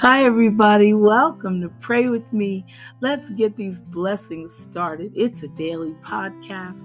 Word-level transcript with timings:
Hi, 0.00 0.24
everybody. 0.24 0.94
Welcome 0.94 1.60
to 1.60 1.68
Pray 1.68 2.08
With 2.08 2.32
Me. 2.32 2.64
Let's 3.02 3.28
get 3.28 3.54
these 3.54 3.82
blessings 3.82 4.50
started. 4.56 5.12
It's 5.14 5.42
a 5.42 5.48
daily 5.48 5.92
podcast, 6.02 6.84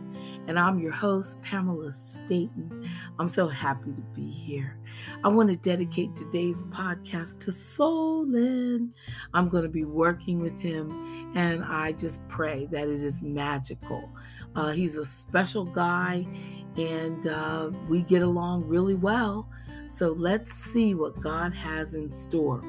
and 0.50 0.60
I'm 0.60 0.80
your 0.80 0.92
host, 0.92 1.42
Pamela 1.42 1.94
Staten. 1.94 2.90
I'm 3.18 3.30
so 3.30 3.48
happy 3.48 3.94
to 3.94 4.02
be 4.14 4.30
here. 4.30 4.78
I 5.24 5.30
want 5.30 5.50
to 5.50 5.56
dedicate 5.56 6.14
today's 6.14 6.64
podcast 6.64 7.40
to 7.46 7.54
Solon. 7.54 8.94
I'm 9.34 9.48
going 9.48 9.64
to 9.64 9.70
be 9.70 9.86
working 9.86 10.42
with 10.42 10.60
him, 10.60 11.32
and 11.38 11.64
I 11.64 11.94
just 11.94 12.20
pray 12.28 12.68
that 12.72 12.90
it 12.90 13.02
is 13.02 13.24
magical. 13.24 14.12
Uh, 14.58 14.72
he's 14.72 14.98
a 14.98 15.06
special 15.06 15.64
guy, 15.64 16.28
and 16.76 17.28
uh, 17.28 17.70
we 17.88 18.02
get 18.02 18.24
along 18.24 18.66
really 18.66 18.96
well. 18.96 19.48
So 19.88 20.12
let's 20.12 20.52
see 20.52 20.94
what 20.94 21.22
God 21.22 21.54
has 21.54 21.94
in 21.94 22.10
store. 22.10 22.62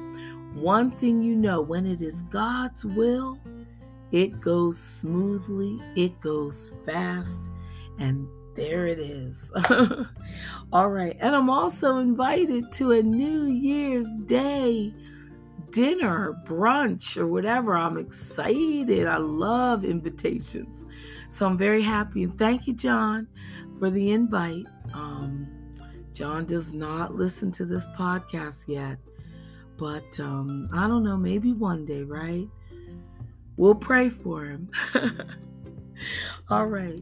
One 0.61 0.91
thing 0.91 1.21
you 1.21 1.35
know 1.35 1.61
when 1.61 1.85
it 1.85 2.01
is 2.01 2.23
God's 2.23 2.83
will, 2.83 3.39
it 4.11 4.39
goes 4.41 4.77
smoothly, 4.77 5.81
it 5.95 6.19
goes 6.19 6.71
fast, 6.85 7.49
and 7.99 8.27
there 8.55 8.87
it 8.87 8.99
is. 8.99 9.51
All 10.73 10.89
right. 10.89 11.15
And 11.19 11.35
I'm 11.35 11.49
also 11.49 11.99
invited 11.99 12.71
to 12.73 12.91
a 12.91 13.03
New 13.03 13.45
Year's 13.45 14.07
Day 14.25 14.93
dinner, 15.71 16.41
brunch, 16.43 17.17
or 17.17 17.27
whatever. 17.27 17.75
I'm 17.75 17.97
excited. 17.97 19.07
I 19.07 19.17
love 19.17 19.83
invitations. 19.85 20.85
So 21.29 21.45
I'm 21.45 21.57
very 21.57 21.83
happy. 21.83 22.23
And 22.23 22.37
thank 22.37 22.67
you, 22.67 22.73
John, 22.73 23.27
for 23.77 23.91
the 23.91 24.11
invite. 24.11 24.65
Um, 24.93 25.47
John 26.13 26.45
does 26.45 26.73
not 26.73 27.13
listen 27.13 27.51
to 27.51 27.65
this 27.65 27.85
podcast 27.95 28.67
yet, 28.67 28.97
but 29.77 30.19
um, 30.19 30.69
I 30.73 30.87
don't 30.87 31.03
know, 31.03 31.17
maybe 31.17 31.53
one 31.53 31.85
day, 31.85 32.03
right? 32.03 32.47
We'll 33.55 33.75
pray 33.75 34.09
for 34.09 34.45
him. 34.45 34.69
All 36.49 36.67
right. 36.67 37.01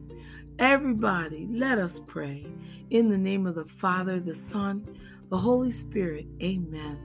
Everybody, 0.59 1.48
let 1.52 1.78
us 1.78 2.02
pray. 2.08 2.48
In 2.90 3.09
the 3.09 3.17
name 3.17 3.45
of 3.45 3.56
the 3.56 3.66
Father, 3.66 4.20
the 4.20 4.34
Son, 4.34 4.88
the 5.30 5.38
Holy 5.38 5.72
Spirit. 5.72 6.28
Amen. 6.42 7.00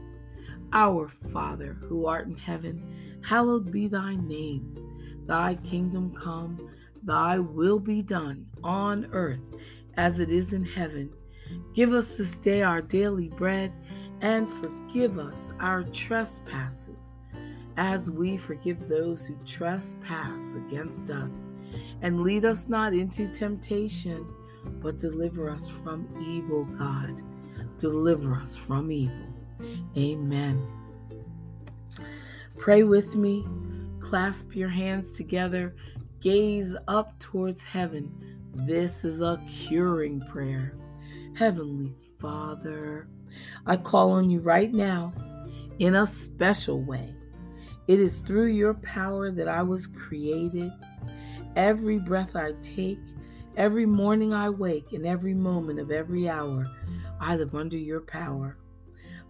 Our 0.72 1.08
Father, 1.32 1.76
who 1.80 2.06
art 2.06 2.28
in 2.28 2.36
heaven, 2.36 3.18
hallowed 3.24 3.72
be 3.72 3.88
thy 3.88 4.14
name. 4.16 4.76
Thy 5.26 5.56
kingdom 5.56 6.14
come, 6.14 6.70
thy 7.02 7.38
will 7.38 7.80
be 7.80 8.02
done 8.02 8.46
on 8.62 9.08
earth 9.12 9.54
as 9.96 10.20
it 10.20 10.30
is 10.30 10.52
in 10.52 10.64
heaven. 10.64 11.10
Give 11.74 11.92
us 11.92 12.12
this 12.12 12.36
day 12.36 12.62
our 12.62 12.80
daily 12.80 13.28
bread, 13.28 13.72
and 14.20 14.50
forgive 14.50 15.18
us 15.18 15.50
our 15.60 15.84
trespasses, 15.84 17.18
as 17.76 18.10
we 18.10 18.36
forgive 18.36 18.88
those 18.88 19.24
who 19.24 19.36
trespass 19.46 20.54
against 20.54 21.10
us. 21.10 21.46
And 22.02 22.22
lead 22.22 22.44
us 22.44 22.68
not 22.68 22.92
into 22.92 23.28
temptation, 23.28 24.26
but 24.82 24.98
deliver 24.98 25.48
us 25.48 25.68
from 25.68 26.08
evil, 26.20 26.64
God. 26.64 27.22
Deliver 27.76 28.34
us 28.34 28.56
from 28.56 28.90
evil. 28.90 29.26
Amen. 29.96 30.66
Pray 32.58 32.82
with 32.82 33.14
me. 33.16 33.46
Clasp 34.00 34.54
your 34.54 34.68
hands 34.68 35.12
together. 35.12 35.74
Gaze 36.20 36.74
up 36.88 37.18
towards 37.18 37.64
heaven. 37.64 38.12
This 38.54 39.04
is 39.04 39.22
a 39.22 39.40
curing 39.48 40.20
prayer. 40.20 40.74
Heavenly 41.34 41.94
Father, 42.18 43.08
I 43.66 43.76
call 43.76 44.12
on 44.12 44.30
you 44.30 44.40
right 44.40 44.72
now 44.72 45.12
in 45.78 45.94
a 45.94 46.06
special 46.06 46.82
way. 46.82 47.14
It 47.88 47.98
is 47.98 48.18
through 48.18 48.48
your 48.48 48.74
power 48.74 49.30
that 49.30 49.48
I 49.48 49.62
was 49.62 49.86
created. 49.86 50.72
Every 51.56 51.98
breath 51.98 52.36
I 52.36 52.52
take, 52.62 53.00
every 53.56 53.86
morning 53.86 54.32
I 54.32 54.50
wake, 54.50 54.92
and 54.92 55.06
every 55.06 55.34
moment 55.34 55.80
of 55.80 55.90
every 55.90 56.28
hour, 56.28 56.70
I 57.18 57.36
live 57.36 57.54
under 57.54 57.76
your 57.76 58.00
power. 58.00 58.56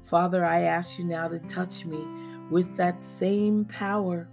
Father, 0.02 0.44
I 0.44 0.62
ask 0.62 0.98
you 0.98 1.04
now 1.04 1.28
to 1.28 1.38
touch 1.41 1.84
me 1.86 2.04
with 2.50 2.76
that 2.76 3.02
same 3.02 3.64
power. 3.64 4.28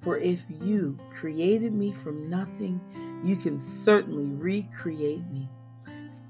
For 0.00 0.18
if 0.18 0.44
you 0.48 0.98
created 1.10 1.72
me 1.72 1.92
from 1.92 2.30
nothing, 2.30 2.80
you 3.24 3.36
can 3.36 3.60
certainly 3.60 4.30
recreate 4.30 5.26
me. 5.32 5.50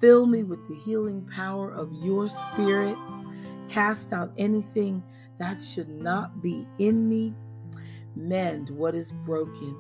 Fill 0.00 0.26
me 0.26 0.42
with 0.42 0.66
the 0.68 0.74
healing 0.74 1.26
power 1.34 1.70
of 1.70 1.92
your 1.92 2.28
spirit. 2.28 2.96
Cast 3.68 4.12
out 4.12 4.32
anything 4.36 5.02
that 5.38 5.62
should 5.62 5.88
not 5.88 6.42
be 6.42 6.66
in 6.78 7.08
me. 7.08 7.34
Mend 8.14 8.70
what 8.70 8.94
is 8.94 9.12
broken. 9.24 9.76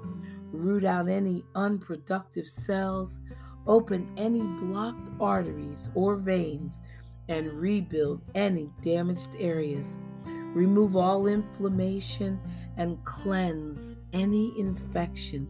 Root 0.52 0.84
out 0.84 1.08
any 1.08 1.44
unproductive 1.54 2.46
cells. 2.46 3.18
Open 3.66 4.10
any 4.16 4.42
blocked 4.42 5.08
arteries 5.20 5.90
or 5.94 6.16
veins 6.16 6.80
and 7.28 7.52
rebuild 7.52 8.22
any 8.34 8.70
damaged 8.82 9.34
areas. 9.38 9.98
Remove 10.24 10.96
all 10.96 11.26
inflammation 11.26 12.40
and 12.76 13.04
cleanse 13.04 13.98
any 14.12 14.58
infection. 14.58 15.48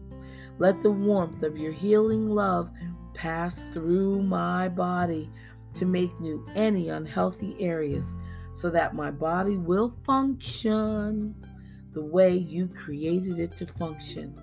Let 0.58 0.80
the 0.80 0.90
warmth 0.90 1.42
of 1.42 1.56
your 1.56 1.72
healing 1.72 2.30
love 2.30 2.70
pass 3.16 3.64
through 3.72 4.22
my 4.22 4.68
body 4.68 5.30
to 5.74 5.86
make 5.86 6.18
new 6.20 6.46
any 6.54 6.90
unhealthy 6.90 7.56
areas 7.58 8.14
so 8.52 8.70
that 8.70 8.94
my 8.94 9.10
body 9.10 9.56
will 9.56 9.96
function 10.04 11.34
the 11.92 12.04
way 12.04 12.36
you 12.36 12.68
created 12.68 13.38
it 13.38 13.56
to 13.56 13.66
function. 13.66 14.38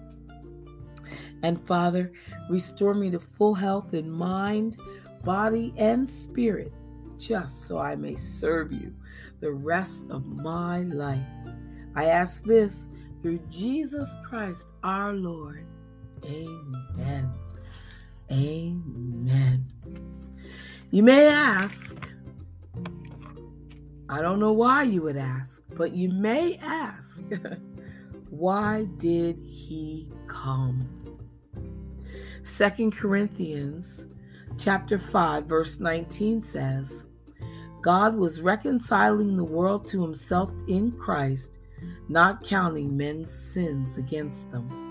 And 1.43 1.65
Father, 1.67 2.11
restore 2.49 2.93
me 2.93 3.11
to 3.11 3.19
full 3.19 3.53
health 3.53 3.93
in 3.93 4.09
mind, 4.09 4.77
body, 5.23 5.73
and 5.77 6.09
spirit, 6.09 6.71
just 7.17 7.67
so 7.67 7.77
I 7.77 7.95
may 7.95 8.15
serve 8.15 8.71
you 8.71 8.93
the 9.39 9.51
rest 9.51 10.09
of 10.09 10.25
my 10.25 10.79
life. 10.83 11.19
I 11.95 12.05
ask 12.05 12.43
this 12.43 12.87
through 13.21 13.39
Jesus 13.49 14.15
Christ 14.27 14.71
our 14.83 15.13
Lord. 15.13 15.65
Amen. 16.25 17.42
Amen. 18.31 19.65
You 20.91 21.03
may 21.03 21.27
ask, 21.27 22.09
I 24.09 24.21
don't 24.21 24.39
know 24.39 24.53
why 24.53 24.83
you 24.83 25.01
would 25.01 25.17
ask, 25.17 25.61
but 25.75 25.91
you 25.91 26.09
may 26.09 26.57
ask, 26.57 27.23
why 28.29 28.87
did 28.97 29.39
he 29.43 30.11
come? 30.27 30.87
Second 32.43 32.95
Corinthians 32.95 34.07
chapter 34.57 34.99
5 34.99 35.45
verse 35.45 35.79
19 35.79 36.41
says, 36.41 37.05
God 37.81 38.15
was 38.15 38.41
reconciling 38.41 39.35
the 39.35 39.43
world 39.43 39.85
to 39.87 40.01
himself 40.01 40.51
in 40.67 40.91
Christ, 40.93 41.59
not 42.07 42.43
counting 42.43 42.95
men's 42.95 43.31
sins 43.31 43.97
against 43.97 44.51
them. 44.51 44.82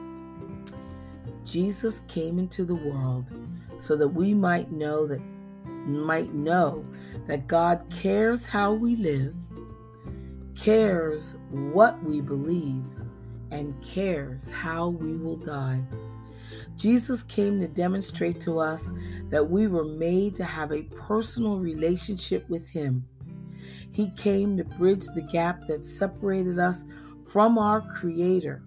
Jesus 1.52 2.00
came 2.08 2.38
into 2.38 2.64
the 2.64 2.74
world 2.74 3.26
so 3.76 3.94
that 3.94 4.08
we 4.08 4.32
might 4.32 4.72
know 4.72 5.06
that 5.06 5.20
might 5.84 6.32
know 6.32 6.82
that 7.26 7.46
God 7.46 7.84
cares 7.90 8.46
how 8.46 8.72
we 8.72 8.96
live, 8.96 9.34
cares 10.54 11.36
what 11.50 12.02
we 12.02 12.22
believe, 12.22 12.86
and 13.50 13.78
cares 13.82 14.50
how 14.50 14.88
we 14.88 15.14
will 15.18 15.36
die. 15.36 15.82
Jesus 16.74 17.22
came 17.22 17.60
to 17.60 17.68
demonstrate 17.68 18.40
to 18.40 18.58
us 18.58 18.90
that 19.28 19.50
we 19.50 19.66
were 19.66 19.84
made 19.84 20.34
to 20.36 20.44
have 20.44 20.72
a 20.72 20.84
personal 20.84 21.58
relationship 21.58 22.48
with 22.48 22.70
Him. 22.70 23.04
He 23.90 24.08
came 24.12 24.56
to 24.56 24.64
bridge 24.64 25.04
the 25.14 25.28
gap 25.30 25.66
that 25.66 25.84
separated 25.84 26.58
us 26.58 26.86
from 27.26 27.58
our 27.58 27.82
Creator 27.82 28.62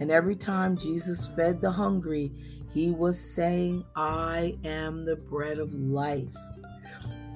and 0.00 0.10
every 0.10 0.36
time 0.36 0.76
Jesus 0.76 1.28
fed 1.28 1.60
the 1.60 1.70
hungry, 1.70 2.32
he 2.72 2.90
was 2.90 3.18
saying, 3.18 3.84
I 3.94 4.58
am 4.64 5.04
the 5.04 5.16
bread 5.16 5.58
of 5.58 5.72
life. 5.72 6.36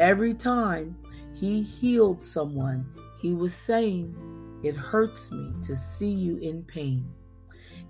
Every 0.00 0.34
time 0.34 0.96
he 1.34 1.62
healed 1.62 2.22
someone, 2.22 2.86
he 3.20 3.34
was 3.34 3.54
saying, 3.54 4.16
It 4.64 4.74
hurts 4.74 5.30
me 5.30 5.52
to 5.62 5.76
see 5.76 6.10
you 6.10 6.38
in 6.38 6.64
pain. 6.64 7.08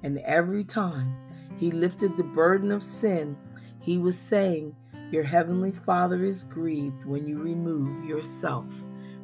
And 0.03 0.19
every 0.19 0.65
time 0.65 1.17
he 1.57 1.71
lifted 1.71 2.17
the 2.17 2.25
burden 2.25 2.71
of 2.71 2.83
sin, 2.83 3.37
he 3.81 3.97
was 3.97 4.19
saying, 4.19 4.77
Your 5.11 5.25
heavenly 5.25 5.73
Father 5.73 6.23
is 6.25 6.43
grieved 6.43 7.07
when 7.07 7.27
you 7.27 7.39
remove 7.39 8.05
yourself 8.05 8.67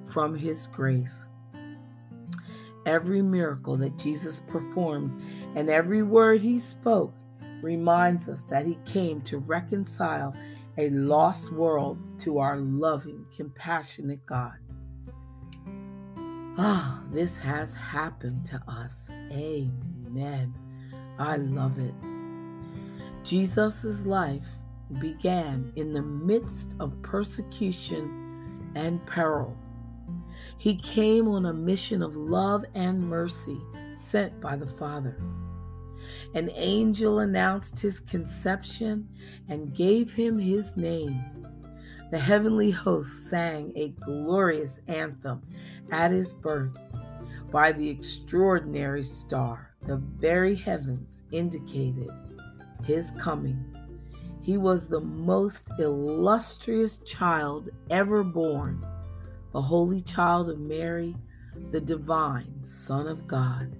from 0.06 0.34
his 0.34 0.66
grace. 0.68 1.28
Every 2.86 3.22
miracle 3.22 3.76
that 3.78 3.98
Jesus 3.98 4.40
performed 4.48 5.20
and 5.54 5.70
every 5.70 6.02
word 6.02 6.42
he 6.42 6.58
spoke 6.58 7.14
reminds 7.62 8.28
us 8.28 8.42
that 8.50 8.66
he 8.66 8.78
came 8.84 9.20
to 9.22 9.38
reconcile 9.38 10.34
a 10.76 10.90
lost 10.90 11.52
world 11.52 12.18
to 12.20 12.38
our 12.38 12.58
loving, 12.58 13.24
compassionate 13.34 14.24
God. 14.26 14.58
Ah, 16.56 17.00
oh, 17.02 17.12
this 17.12 17.38
has 17.38 17.74
happened 17.74 18.44
to 18.44 18.62
us. 18.68 19.10
Amen. 19.32 20.54
I 21.18 21.36
love 21.36 21.78
it. 21.78 21.94
Jesus' 23.24 24.04
life 24.04 24.48
began 25.00 25.72
in 25.76 25.92
the 25.92 26.02
midst 26.02 26.76
of 26.78 27.00
persecution 27.02 28.70
and 28.74 29.04
peril. 29.06 29.56
He 30.58 30.76
came 30.76 31.28
on 31.28 31.46
a 31.46 31.52
mission 31.52 32.02
of 32.02 32.16
love 32.16 32.64
and 32.74 33.08
mercy 33.08 33.60
sent 33.96 34.40
by 34.40 34.56
the 34.56 34.66
Father. 34.66 35.20
An 36.34 36.50
angel 36.54 37.20
announced 37.20 37.80
his 37.80 38.00
conception 38.00 39.08
and 39.48 39.74
gave 39.74 40.12
him 40.12 40.38
his 40.38 40.76
name. 40.76 41.24
The 42.10 42.18
heavenly 42.18 42.70
host 42.70 43.28
sang 43.28 43.72
a 43.74 43.88
glorious 43.88 44.80
anthem 44.86 45.42
at 45.90 46.10
his 46.10 46.32
birth. 46.32 46.78
By 47.50 47.72
the 47.72 47.88
extraordinary 47.88 49.02
star, 49.02 49.74
the 49.86 49.96
very 49.96 50.54
heavens 50.54 51.22
indicated 51.30 52.10
his 52.84 53.12
coming. 53.18 53.64
He 54.42 54.58
was 54.58 54.88
the 54.88 55.00
most 55.00 55.68
illustrious 55.78 56.98
child 56.98 57.70
ever 57.90 58.22
born, 58.22 58.84
the 59.54 59.62
holy 59.62 60.00
child 60.00 60.50
of 60.50 60.58
Mary, 60.58 61.14
the 61.70 61.80
divine 61.80 62.60
Son 62.60 63.06
of 63.06 63.26
God. 63.28 63.76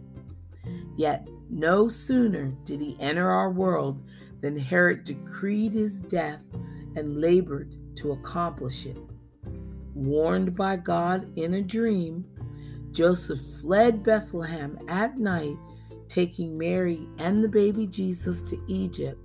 Yet 0.96 1.26
no 1.50 1.88
sooner 1.88 2.52
did 2.64 2.80
he 2.80 2.96
enter 3.00 3.28
our 3.28 3.50
world 3.50 4.00
than 4.40 4.56
Herod 4.56 5.02
decreed 5.02 5.72
his 5.72 6.00
death 6.00 6.44
and 6.94 7.20
labored 7.20 7.74
to 7.96 8.12
accomplish 8.12 8.86
it. 8.86 8.96
Warned 9.94 10.54
by 10.54 10.76
God 10.76 11.36
in 11.36 11.54
a 11.54 11.62
dream, 11.62 12.24
Joseph 12.92 13.40
fled 13.60 14.04
Bethlehem 14.04 14.78
at 14.86 15.18
night, 15.18 15.56
taking 16.06 16.56
Mary 16.56 17.08
and 17.18 17.42
the 17.42 17.48
baby 17.48 17.88
Jesus 17.88 18.42
to 18.42 18.62
Egypt 18.68 19.20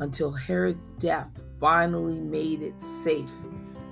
until 0.00 0.30
Herod's 0.30 0.90
death 0.98 1.42
finally 1.58 2.20
made 2.20 2.62
it 2.62 2.82
safe 2.82 3.32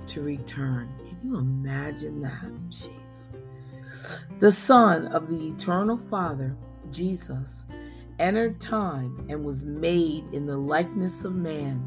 to 0.07 0.21
return. 0.21 0.93
You 1.25 1.37
imagine 1.37 2.21
that? 2.21 2.45
Jeez. 2.69 3.29
The 4.37 4.51
Son 4.51 5.07
of 5.07 5.27
the 5.27 5.47
Eternal 5.47 5.97
Father, 5.97 6.55
Jesus, 6.91 7.65
entered 8.19 8.61
time 8.61 9.25
and 9.27 9.43
was 9.43 9.65
made 9.65 10.25
in 10.33 10.45
the 10.45 10.55
likeness 10.55 11.23
of 11.23 11.33
man. 11.33 11.83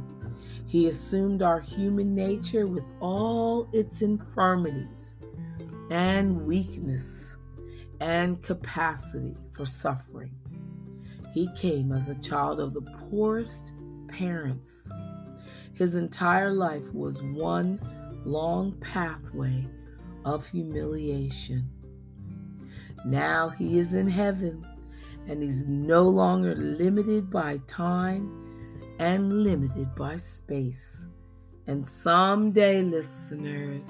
He 0.67 0.89
assumed 0.89 1.41
our 1.41 1.61
human 1.61 2.17
nature 2.17 2.67
with 2.67 2.91
all 2.99 3.69
its 3.73 4.03
infirmities 4.03 5.17
and 5.89 6.45
weakness 6.45 7.37
and 8.01 8.43
capacity 8.43 9.37
for 9.53 9.67
suffering. 9.67 10.35
He 11.33 11.49
came 11.55 11.93
as 11.93 12.09
a 12.09 12.17
child 12.17 12.59
of 12.59 12.75
the 12.75 12.83
poorest 13.09 13.73
parents. 14.09 14.89
His 15.75 15.95
entire 15.95 16.51
life 16.51 16.93
was 16.93 17.23
one 17.23 17.79
long 18.29 18.73
pathway 18.81 19.67
of 20.25 20.47
humiliation. 20.49 21.69
Now 23.05 23.49
he 23.49 23.79
is 23.79 23.95
in 23.95 24.09
heaven 24.09 24.67
and 25.27 25.43
he's 25.43 25.65
no 25.67 26.03
longer 26.03 26.55
limited 26.55 27.31
by 27.31 27.59
time 27.67 28.31
and 28.99 29.43
limited 29.43 29.95
by 29.95 30.17
space. 30.17 31.07
And 31.67 31.87
someday, 31.87 32.83
listeners, 32.83 33.89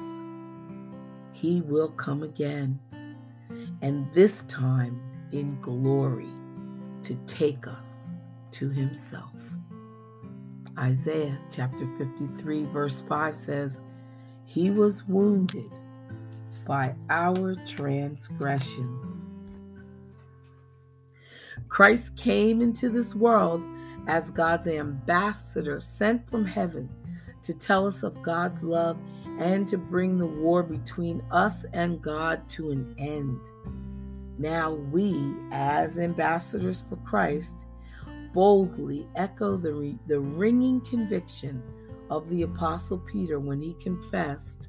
he 1.32 1.61
will 1.61 1.90
come 1.90 2.25
again, 2.25 2.81
and 3.82 4.12
this 4.12 4.43
time 4.43 5.00
in 5.31 5.61
glory 5.61 6.29
to 7.02 7.14
take 7.26 7.69
us 7.69 8.12
to 8.50 8.69
himself. 8.70 9.31
Isaiah 10.76 11.38
chapter 11.50 11.87
53, 11.99 12.64
verse 12.64 13.00
5 13.00 13.37
says, 13.37 13.81
He 14.48 14.70
was 14.70 15.06
wounded 15.06 15.70
by 16.66 16.94
our 17.10 17.54
transgressions. 17.66 19.26
Christ 21.68 22.16
came 22.16 22.62
into 22.62 22.88
this 22.88 23.14
world 23.14 23.62
as 24.06 24.30
God's 24.30 24.66
ambassador 24.66 25.82
sent 25.82 26.30
from 26.30 26.46
heaven 26.46 26.88
to 27.42 27.52
tell 27.52 27.86
us 27.86 28.02
of 28.02 28.22
God's 28.22 28.62
love 28.62 28.96
and 29.38 29.68
to 29.68 29.76
bring 29.76 30.16
the 30.16 30.26
war 30.26 30.62
between 30.62 31.22
us 31.30 31.66
and 31.74 32.00
God 32.00 32.48
to 32.48 32.70
an 32.70 32.94
end. 32.96 33.38
Now, 34.38 34.72
we, 34.72 35.34
as 35.52 35.98
ambassadors 35.98 36.82
for 36.88 36.96
Christ, 36.96 37.66
boldly 38.32 39.06
echo 39.14 39.58
the, 39.58 39.74
re- 39.74 39.98
the 40.06 40.20
ringing 40.20 40.80
conviction 40.80 41.62
of 42.10 42.28
the 42.28 42.43
Apostle 42.43 42.99
Peter 42.99 43.38
when 43.38 43.60
he 43.60 43.75
confessed, 43.75 44.69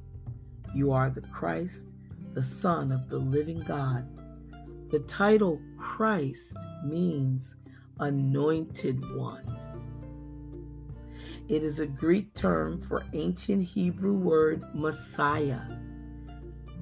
You 0.74 0.92
are 0.92 1.10
the 1.10 1.22
Christ, 1.22 1.88
the 2.34 2.44
Son 2.44 2.92
of 2.92 3.10
the 3.10 3.18
living 3.18 3.60
God. 3.60 4.08
The 4.92 5.00
title 5.00 5.62
Christ 5.78 6.58
means 6.84 7.56
anointed 8.00 9.04
one. 9.16 9.58
It 11.48 11.64
is 11.64 11.80
a 11.80 11.88
Greek 11.88 12.34
term 12.34 12.82
for 12.82 13.04
ancient 13.14 13.64
Hebrew 13.64 14.14
word 14.14 14.64
Messiah, 14.74 15.62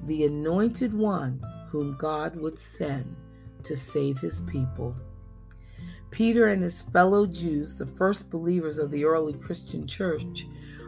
the 0.04 0.24
anointed 0.24 0.92
one 0.92 1.40
whom 1.70 1.96
God 1.96 2.36
would 2.36 2.58
send 2.58 3.16
to 3.62 3.76
save 3.76 4.18
his 4.18 4.42
people. 4.42 4.94
Peter 6.10 6.48
and 6.48 6.62
his 6.62 6.82
fellow 6.82 7.26
Jews, 7.26 7.76
the 7.76 7.86
first 7.86 8.30
believers 8.30 8.78
of 8.78 8.90
the 8.90 9.04
early 9.04 9.34
Christian 9.34 9.86
church, 9.86 10.46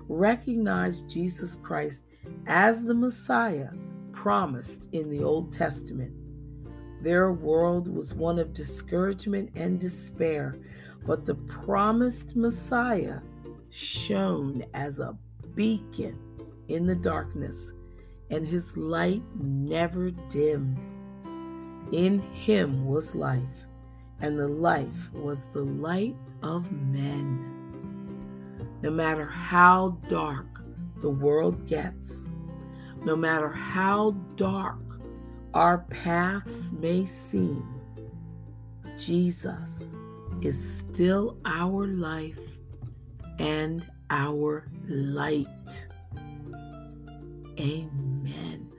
recognized 0.09 1.11
Jesus 1.11 1.57
Christ 1.57 2.05
as 2.47 2.85
the 2.85 2.95
Messiah 2.95 3.71
promised 4.13 4.89
in 4.93 5.09
the 5.09 5.23
Old 5.23 5.53
Testament. 5.53 6.13
Their 7.03 7.33
world 7.33 7.89
was 7.89 8.13
one 8.13 8.39
of 8.39 8.53
discouragement 8.53 9.51
and 9.57 9.81
despair, 9.81 10.59
but 11.07 11.25
the 11.25 11.37
promised 11.37 12.37
Messiah 12.37 13.21
shone 13.71 14.65
as 14.75 14.99
a 14.99 15.17
beacon 15.55 16.19
in 16.69 16.87
the 16.87 16.95
darkness, 16.95 17.73
and 18.31 18.47
his 18.47 18.77
light 18.77 19.23
never 19.35 20.11
dimmed. 20.11 20.87
In 21.93 22.21
him 22.21 22.85
was 22.87 23.15
life, 23.15 23.67
and 24.21 24.39
the 24.39 24.49
life 24.49 25.13
was 25.13 25.45
the 25.53 25.63
light 25.63 26.17
of 26.43 26.71
men. 26.73 27.47
No 28.83 28.91
matter 28.91 29.27
how 29.27 29.99
dark 30.09 30.47
the 31.01 31.11
world 31.11 31.67
gets, 31.67 32.31
no 33.05 33.17
matter 33.17 33.49
how 33.49 34.13
dark 34.37 34.79
our 35.55 35.79
paths 35.91 36.73
may 36.73 37.05
seem, 37.05 37.67
Jesus 38.99 39.95
is 40.43 40.79
still 40.79 41.39
our 41.45 41.87
life 41.87 42.39
and 43.39 43.87
our 44.11 44.67
light. 44.87 45.87
Amen. 47.59 48.71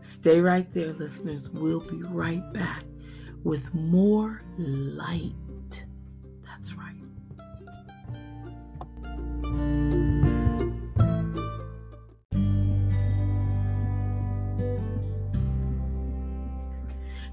Stay 0.00 0.40
right 0.40 0.70
there, 0.72 0.92
listeners. 0.94 1.50
We'll 1.50 1.80
be 1.80 2.02
right 2.02 2.52
back 2.52 2.84
with 3.44 3.72
more 3.74 4.42
light. 4.58 5.84
That's 6.44 6.74
right. 6.74 6.94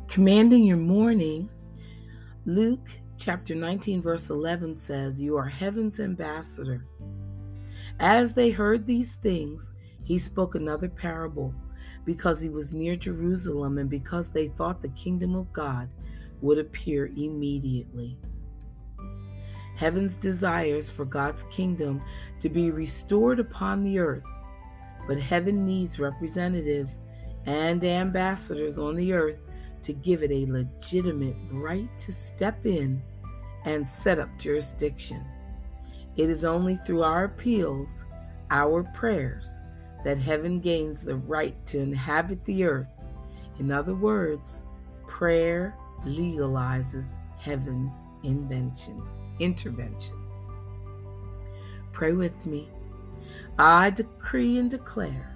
Commanding 0.07 0.63
your 0.63 0.77
morning, 0.77 1.49
Luke 2.45 2.89
chapter 3.17 3.53
19, 3.53 4.01
verse 4.01 4.29
11 4.29 4.75
says, 4.75 5.21
You 5.21 5.37
are 5.37 5.47
heaven's 5.47 5.99
ambassador. 5.99 6.85
As 7.99 8.33
they 8.33 8.51
heard 8.51 8.85
these 8.85 9.15
things, 9.15 9.73
he 10.03 10.17
spoke 10.17 10.55
another 10.55 10.87
parable 10.87 11.53
because 12.07 12.39
he 12.39 12.47
was 12.47 12.73
near 12.73 12.95
Jerusalem 12.95 13.77
and 13.77 13.89
because 13.89 14.29
they 14.29 14.47
thought 14.47 14.81
the 14.81 14.87
kingdom 14.89 15.35
of 15.35 15.51
God 15.51 15.89
would 16.41 16.57
appear 16.57 17.07
immediately. 17.17 18.17
Heaven's 19.75 20.15
desires 20.15 20.89
for 20.89 21.03
God's 21.03 21.43
kingdom 21.51 22.01
to 22.39 22.47
be 22.47 22.71
restored 22.71 23.41
upon 23.41 23.83
the 23.83 23.99
earth, 23.99 24.23
but 25.05 25.19
heaven 25.19 25.65
needs 25.65 25.99
representatives 25.99 26.99
and 27.45 27.83
ambassadors 27.83 28.79
on 28.79 28.95
the 28.95 29.11
earth 29.11 29.39
to 29.81 29.91
give 29.91 30.23
it 30.23 30.31
a 30.31 30.49
legitimate 30.49 31.35
right 31.51 31.89
to 31.97 32.13
step 32.13 32.65
in 32.65 33.01
and 33.65 33.85
set 33.85 34.17
up 34.17 34.29
jurisdiction. 34.39 35.25
It 36.15 36.29
is 36.29 36.45
only 36.45 36.77
through 36.77 37.03
our 37.03 37.25
appeals, 37.25 38.05
our 38.49 38.83
prayers, 38.95 39.59
that 40.07 40.17
heaven 40.17 40.61
gains 40.61 41.01
the 41.01 41.17
right 41.17 41.65
to 41.65 41.79
inhabit 41.79 42.41
the 42.45 42.63
earth 42.63 42.87
In 43.59 43.73
other 43.73 43.93
words, 43.93 44.63
prayer 45.05 45.75
legalizes 46.05 47.15
heaven's 47.37 48.07
inventions, 48.23 49.19
interventions. 49.39 50.49
Pray 51.91 52.13
with 52.13 52.45
me. 52.45 52.69
I 53.59 53.89
decree 53.89 54.57
and 54.59 54.71
declare 54.71 55.35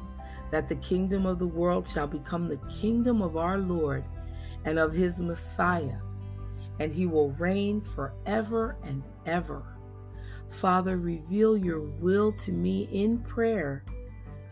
that 0.52 0.70
the 0.70 0.78
kingdom 0.78 1.26
of 1.26 1.38
the 1.38 1.48
world 1.48 1.86
shall 1.86 2.08
become 2.08 2.46
the 2.46 2.62
kingdom 2.70 3.22
of 3.22 3.36
our 3.36 3.58
Lord 3.58 4.06
and 4.64 4.80
of 4.80 4.94
his 4.94 5.20
Messiah, 5.20 6.00
and 6.80 6.94
he 6.94 7.08
will 7.08 7.32
reign 7.32 7.82
forever 7.82 8.78
and 8.84 9.04
ever. 9.26 9.64
Father, 10.48 10.98
reveal 10.98 11.58
your 11.58 11.82
will 11.82 12.32
to 12.32 12.54
me 12.54 12.88
in 12.94 13.20
prayer 13.20 13.84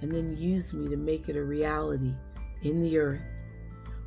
and 0.02 0.12
then 0.12 0.38
use 0.38 0.74
me 0.74 0.90
to 0.90 0.98
make 0.98 1.30
it 1.30 1.36
a 1.36 1.44
reality 1.44 2.14
in 2.64 2.80
the 2.80 2.98
earth. 2.98 3.26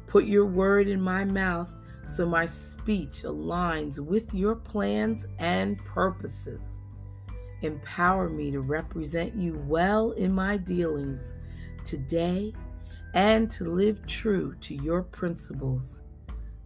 Put 0.07 0.25
your 0.25 0.47
word 0.47 0.89
in 0.89 1.01
my 1.01 1.25
mouth 1.25 1.73
so 2.07 2.27
my 2.27 2.47
speech 2.47 3.23
aligns 3.23 3.99
with 3.99 4.35
your 4.35 4.57
plans 4.57 5.27
and 5.39 5.79
purposes. 5.85 6.81
Empower 7.63 8.29
me 8.29 8.51
to 8.51 8.61
represent 8.61 9.35
you 9.35 9.63
well 9.67 10.11
in 10.13 10.33
my 10.33 10.57
dealings 10.57 11.35
today 11.85 12.53
and 13.15 13.51
to 13.51 13.65
live 13.65 14.05
true 14.07 14.55
to 14.61 14.75
your 14.75 15.03
principles. 15.03 16.03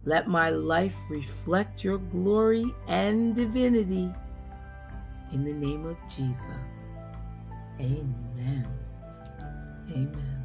Let 0.05 0.27
my 0.27 0.49
life 0.49 0.95
reflect 1.09 1.83
your 1.83 1.97
glory 1.97 2.73
and 2.87 3.35
divinity. 3.35 4.13
In 5.33 5.43
the 5.43 5.53
name 5.53 5.85
of 5.85 5.97
Jesus. 6.09 6.87
Amen. 7.79 8.86
Amen. 9.89 10.43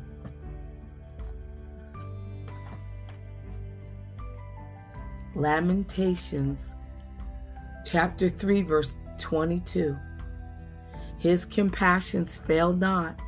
Lamentations 5.35 6.75
chapter 7.85 8.29
3, 8.29 8.63
verse 8.63 8.99
22. 9.19 9.97
His 11.19 11.45
compassions 11.45 12.35
fail 12.35 12.73
not, 12.73 13.19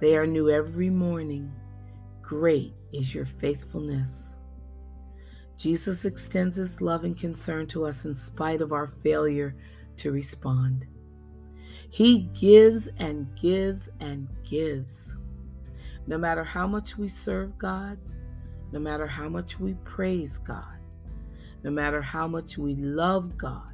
they 0.00 0.16
are 0.16 0.26
new 0.26 0.50
every 0.50 0.90
morning. 0.90 1.52
Great 2.22 2.74
is 2.92 3.14
your 3.14 3.24
faithfulness. 3.24 4.38
Jesus 5.56 6.04
extends 6.04 6.56
his 6.56 6.80
love 6.80 7.04
and 7.04 7.16
concern 7.16 7.66
to 7.68 7.84
us 7.84 8.04
in 8.04 8.14
spite 8.14 8.60
of 8.60 8.72
our 8.72 8.86
failure 8.86 9.54
to 9.98 10.10
respond. 10.10 10.86
He 11.90 12.28
gives 12.38 12.88
and 12.98 13.28
gives 13.40 13.88
and 14.00 14.28
gives. 14.48 15.13
No 16.06 16.18
matter 16.18 16.44
how 16.44 16.66
much 16.66 16.98
we 16.98 17.08
serve 17.08 17.56
God, 17.58 17.98
no 18.72 18.78
matter 18.78 19.06
how 19.06 19.28
much 19.28 19.58
we 19.58 19.74
praise 19.84 20.38
God, 20.38 20.78
no 21.62 21.70
matter 21.70 22.02
how 22.02 22.28
much 22.28 22.58
we 22.58 22.74
love 22.74 23.38
God, 23.38 23.72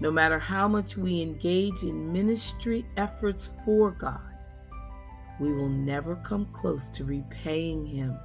no 0.00 0.10
matter 0.10 0.38
how 0.38 0.66
much 0.66 0.96
we 0.96 1.20
engage 1.20 1.82
in 1.82 2.12
ministry 2.12 2.86
efforts 2.96 3.50
for 3.64 3.90
God, 3.90 4.20
we 5.40 5.52
will 5.52 5.68
never 5.68 6.16
come 6.16 6.46
close 6.46 6.88
to 6.90 7.04
repaying 7.04 7.84
Him 7.86 8.16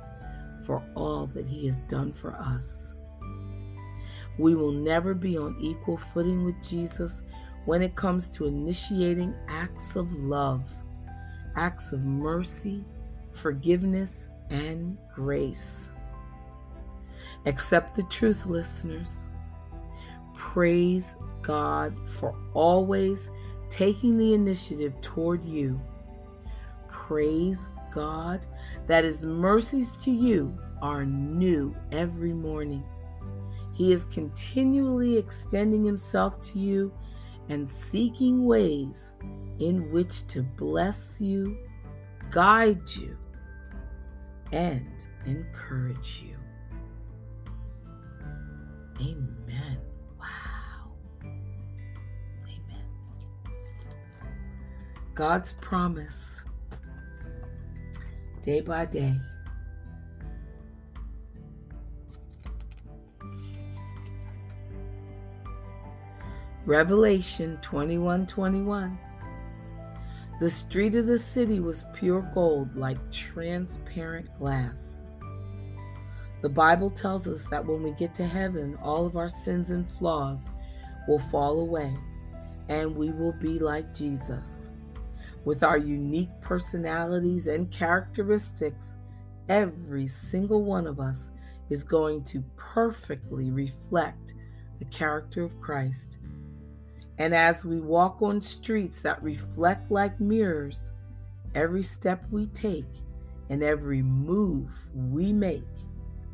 for 0.65 0.83
all 0.95 1.27
that 1.27 1.47
He 1.47 1.65
has 1.65 1.83
done 1.83 2.13
for 2.13 2.33
us. 2.35 2.93
We 4.37 4.55
will 4.55 4.71
never 4.71 5.13
be 5.13 5.37
on 5.37 5.57
equal 5.59 5.97
footing 5.97 6.45
with 6.45 6.55
Jesus 6.63 7.23
when 7.65 7.81
it 7.81 7.95
comes 7.95 8.27
to 8.29 8.45
initiating 8.45 9.35
acts 9.49 9.95
of 9.95 10.11
love, 10.13 10.63
acts 11.55 11.91
of 11.91 12.05
mercy, 12.05 12.85
forgiveness, 13.31 14.29
and 14.49 14.97
grace. 15.13 15.89
Accept 17.45 17.95
the 17.95 18.03
truth, 18.03 18.45
listeners. 18.45 19.27
Praise 20.33 21.15
God 21.41 21.95
for 22.09 22.35
always 22.53 23.29
taking 23.69 24.17
the 24.17 24.33
initiative 24.33 24.93
toward 25.01 25.45
you. 25.45 25.79
Praise 26.87 27.69
God 27.93 28.45
that 28.87 29.03
His 29.03 29.23
mercies 29.23 29.91
to 29.97 30.11
you 30.11 30.57
are 30.81 31.05
new 31.05 31.75
every 31.91 32.33
morning. 32.33 32.83
He 33.73 33.93
is 33.93 34.05
continually 34.05 35.17
extending 35.17 35.83
Himself 35.83 36.41
to 36.51 36.59
you 36.59 36.91
and 37.49 37.67
seeking 37.67 38.45
ways 38.45 39.15
in 39.59 39.91
which 39.91 40.27
to 40.27 40.43
bless 40.43 41.19
you, 41.19 41.57
guide 42.31 42.81
you, 42.95 43.17
and 44.51 44.87
encourage 45.25 46.23
you. 46.25 46.35
Amen. 49.01 49.77
Wow. 50.19 50.91
Amen. 52.45 52.85
God's 55.15 55.53
promise 55.53 56.43
day 58.43 58.61
by 58.61 58.85
day. 58.85 59.19
Revelation 66.65 67.57
21 67.61 68.27
21. 68.27 68.99
The 70.39 70.49
street 70.49 70.95
of 70.95 71.07
the 71.07 71.19
city 71.19 71.59
was 71.59 71.85
pure 71.93 72.21
gold, 72.33 72.75
like 72.75 72.97
transparent 73.11 74.33
glass 74.37 74.99
the 76.41 76.49
Bible 76.49 76.89
tells 76.89 77.27
us 77.27 77.45
that 77.47 77.65
when 77.65 77.83
we 77.83 77.91
get 77.91 78.15
to 78.15 78.25
heaven, 78.25 78.77
all 78.81 79.05
of 79.05 79.17
our 79.17 79.27
sins 79.27 79.71
and 79.71 79.89
flaws 79.89 80.49
will 81.07 81.19
fall 81.19 81.59
away 81.59 81.93
and 82.69 82.95
we 82.95 83.11
will 83.11 83.33
be 83.33 83.59
like 83.59 83.93
Jesus. 83.93 84.69
With 85.43 85.63
our 85.63 85.77
unique 85.77 86.29
personalities 86.39 87.47
and 87.47 87.71
characteristics, 87.71 88.95
every 89.49 90.07
single 90.07 90.63
one 90.63 90.87
of 90.87 90.99
us 90.99 91.29
is 91.69 91.83
going 91.83 92.23
to 92.25 92.43
perfectly 92.55 93.51
reflect 93.51 94.33
the 94.77 94.85
character 94.85 95.43
of 95.43 95.59
Christ. 95.59 96.19
And 97.19 97.35
as 97.35 97.65
we 97.65 97.81
walk 97.81 98.21
on 98.21 98.39
streets 98.39 99.01
that 99.01 99.21
reflect 99.21 99.91
like 99.91 100.19
mirrors, 100.21 100.93
every 101.53 101.83
step 101.83 102.23
we 102.31 102.45
take 102.47 102.85
and 103.49 103.61
every 103.61 104.01
move 104.01 104.71
we 104.95 105.33
make 105.33 105.63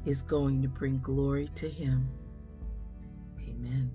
is 0.05 0.21
going 0.21 0.61
to 0.61 0.67
bring 0.67 0.99
glory 0.99 1.49
to 1.55 1.67
him. 1.67 2.07
Amen. 3.41 3.91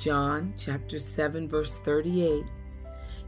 John 0.00 0.54
chapter 0.56 1.00
7 1.00 1.48
verse 1.48 1.80
38 1.80 2.44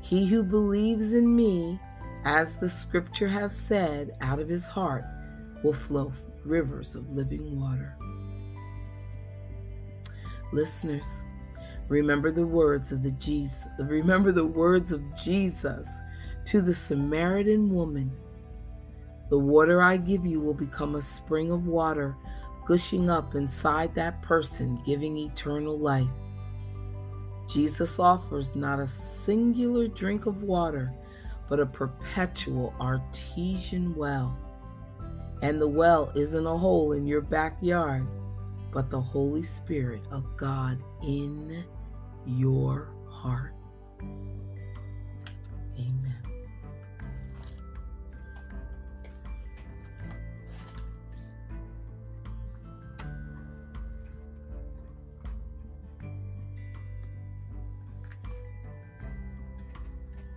He 0.00 0.28
who 0.28 0.44
believes 0.44 1.12
in 1.14 1.34
me 1.34 1.80
as 2.24 2.56
the 2.56 2.68
scripture 2.68 3.28
has 3.28 3.56
said 3.56 4.16
out 4.20 4.38
of 4.38 4.48
his 4.48 4.68
heart 4.68 5.04
will 5.64 5.72
flow 5.72 6.12
rivers 6.44 6.94
of 6.94 7.12
living 7.12 7.60
water. 7.60 7.96
Listeners, 10.52 11.22
remember 11.88 12.30
the 12.30 12.46
words 12.46 12.92
of 12.92 13.02
the 13.02 13.12
Jesus 13.12 13.66
remember 13.80 14.32
the 14.32 14.44
words 14.44 14.92
of 14.92 15.02
Jesus 15.16 15.88
to 16.44 16.60
the 16.60 16.74
Samaritan 16.74 17.72
woman 17.72 18.10
the 19.28 19.38
water 19.38 19.82
I 19.82 19.98
give 19.98 20.24
you 20.24 20.40
will 20.40 20.54
become 20.54 20.94
a 20.94 21.02
spring 21.02 21.50
of 21.50 21.66
water 21.66 22.16
gushing 22.68 23.08
up 23.08 23.34
inside 23.34 23.94
that 23.94 24.20
person, 24.20 24.80
giving 24.84 25.16
eternal 25.16 25.78
life. 25.78 26.10
Jesus 27.48 27.98
offers 27.98 28.56
not 28.56 28.78
a 28.78 28.86
singular 28.86 29.88
drink 29.88 30.26
of 30.26 30.42
water, 30.42 30.92
but 31.48 31.60
a 31.60 31.66
perpetual 31.66 32.74
artesian 32.78 33.94
well. 33.94 34.36
And 35.40 35.60
the 35.60 35.68
well 35.68 36.12
isn't 36.14 36.46
a 36.46 36.58
hole 36.58 36.92
in 36.92 37.06
your 37.06 37.22
backyard, 37.22 38.06
but 38.70 38.90
the 38.90 39.00
Holy 39.00 39.42
Spirit 39.42 40.02
of 40.10 40.24
God 40.36 40.78
in 41.02 41.64
your 42.28 42.92
heart. 43.08 43.54
Amen. 45.78 46.22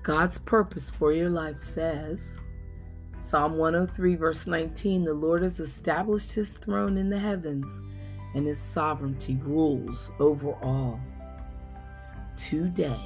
God's 0.04 0.40
purpose 0.40 0.90
for 0.90 1.14
your 1.14 1.30
life 1.30 1.58
says, 1.58 2.40
Psalm 3.20 3.58
103, 3.58 4.16
verse 4.16 4.48
19 4.48 5.04
The 5.04 5.14
Lord 5.14 5.44
has 5.44 5.60
established 5.60 6.34
his 6.34 6.58
throne 6.58 6.98
in 6.98 7.10
the 7.10 7.20
heavens, 7.20 7.82
and 8.34 8.48
his 8.48 8.60
sovereignty 8.60 9.38
rules 9.44 10.10
over 10.20 10.54
all. 10.64 11.00
Today, 12.50 13.00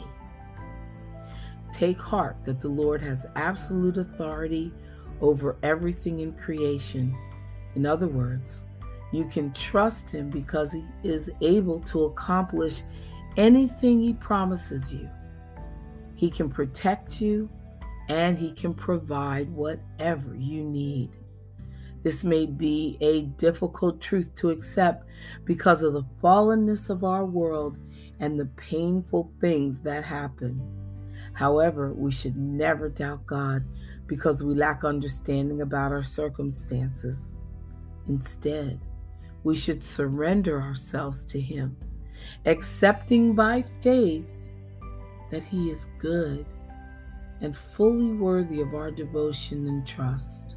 take 1.74 2.00
heart 2.00 2.38
that 2.46 2.62
the 2.62 2.70
Lord 2.70 3.01
has 3.01 3.25
absolute 3.36 3.98
authority 3.98 4.72
over 5.20 5.58
everything 5.62 6.22
in 6.22 6.32
creation. 6.34 7.15
In 7.75 7.86
other 7.86 8.08
words, 8.08 8.63
you 9.12 9.25
can 9.25 9.51
trust 9.51 10.10
Him 10.10 10.30
because 10.30 10.72
He 10.72 10.86
is 11.04 11.30
able 11.42 11.82
to 11.82 12.06
accomplish 12.06 12.82
anything 13.36 14.00
He 14.00 14.13
promises 14.13 14.94
you. 14.94 15.10
He 16.15 16.32
can 16.32 16.50
protect 16.50 17.20
you 17.20 17.50
and 18.08 18.38
He 18.38 18.54
can 18.54 18.74
provide 18.74 19.50
whatever 19.50 20.34
you 20.34 20.63
need. 20.63 21.12
This 22.04 22.24
may 22.24 22.46
be 22.46 22.98
a 23.01 23.24
difficult 23.24 24.00
truth 24.00 24.34
to 24.36 24.51
accept 24.51 25.06
because 25.44 25.84
of 25.84 25.94
the 25.94 26.06
fallenness 26.24 26.89
of 26.89 27.04
our 27.04 27.25
world 27.25 27.77
and 28.19 28.39
the 28.39 28.45
painful 28.57 29.31
things 29.41 29.81
that 29.81 30.03
happen. 30.03 30.62
However, 31.34 31.93
we 31.93 32.12
should 32.12 32.38
never 32.38 32.89
doubt 32.89 33.25
God 33.25 33.63
because 34.07 34.43
we 34.43 34.53
lack 34.55 34.84
understanding 34.84 35.62
about 35.62 35.91
our 35.91 36.03
circumstances. 36.03 37.34
Instead, 38.07 38.79
we 39.43 39.55
should 39.55 39.84
surrender 39.84 40.62
ourselves 40.62 41.25
to 41.25 41.39
Him, 41.39 41.75
accepting 42.45 43.36
by 43.36 43.63
faith 43.81 44.31
that 45.31 45.43
He 45.43 45.69
is 45.69 45.88
good 46.00 46.45
and 47.41 47.55
fully 47.55 48.13
worthy 48.13 48.62
of 48.62 48.74
our 48.74 48.91
devotion 48.91 49.67
and 49.67 49.86
trust. 49.86 50.55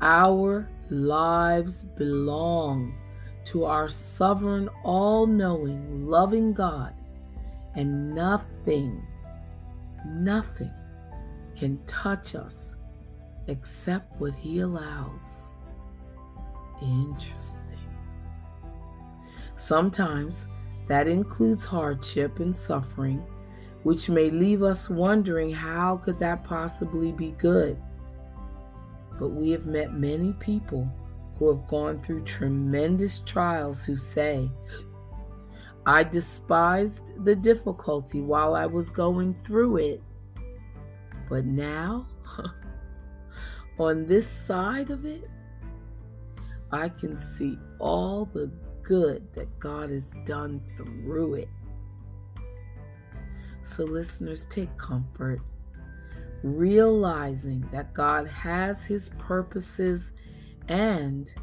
Our 0.00 0.68
lives 0.90 1.84
belong 1.96 2.94
to 3.44 3.64
our 3.64 3.88
sovereign, 3.88 4.68
all 4.84 5.26
knowing, 5.26 6.06
loving 6.06 6.52
God, 6.52 6.94
and 7.74 8.14
nothing, 8.14 9.02
nothing 10.06 10.72
can 11.56 11.78
touch 11.86 12.34
us 12.34 12.76
except 13.48 14.20
what 14.20 14.34
He 14.34 14.60
allows. 14.60 15.56
Interesting. 16.82 17.78
Sometimes 19.56 20.48
that 20.88 21.06
includes 21.06 21.64
hardship 21.64 22.40
and 22.40 22.54
suffering, 22.54 23.24
which 23.82 24.08
may 24.08 24.30
leave 24.30 24.62
us 24.62 24.88
wondering 24.90 25.52
how 25.52 25.98
could 25.98 26.18
that 26.18 26.44
possibly 26.44 27.12
be 27.12 27.32
good? 27.32 27.80
But 29.18 29.28
we 29.28 29.50
have 29.50 29.66
met 29.66 29.92
many 29.92 30.32
people 30.34 30.90
who 31.40 31.48
have 31.48 31.66
gone 31.68 31.98
through 32.02 32.22
tremendous 32.22 33.20
trials 33.20 33.82
who 33.82 33.96
say, 33.96 34.50
I 35.86 36.02
despised 36.02 37.24
the 37.24 37.34
difficulty 37.34 38.20
while 38.20 38.54
I 38.54 38.66
was 38.66 38.90
going 38.90 39.32
through 39.32 39.78
it, 39.78 40.02
but 41.30 41.46
now, 41.46 42.06
on 43.78 44.06
this 44.06 44.28
side 44.28 44.90
of 44.90 45.06
it, 45.06 45.24
I 46.70 46.90
can 46.90 47.16
see 47.16 47.58
all 47.78 48.26
the 48.26 48.50
good 48.82 49.26
that 49.32 49.58
God 49.58 49.88
has 49.88 50.14
done 50.26 50.60
through 50.76 51.36
it. 51.36 51.48
So, 53.62 53.84
listeners, 53.84 54.44
take 54.50 54.76
comfort, 54.76 55.40
realizing 56.42 57.66
that 57.72 57.94
God 57.94 58.28
has 58.28 58.84
His 58.84 59.08
purposes 59.18 60.12
and 60.70 61.34